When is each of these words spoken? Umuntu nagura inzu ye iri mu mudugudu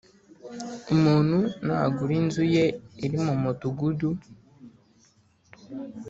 Umuntu 0.93 1.37
nagura 1.65 2.13
inzu 2.19 2.43
ye 2.55 2.65
iri 3.05 3.17
mu 3.25 3.33
mudugudu 3.41 4.09